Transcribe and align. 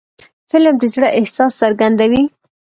فلم 0.49 0.75
د 0.81 0.83
زړه 0.93 1.09
احساس 1.19 1.51
څرګندوي 1.61 2.23